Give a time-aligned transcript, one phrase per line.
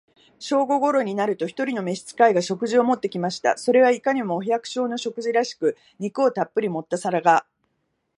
[0.39, 3.55] 正午頃になると、一人の召使が、食事を持って来ました。
[3.55, 7.45] それはいかにも、お百姓の食事らしく、肉をたっぶり盛った皿が、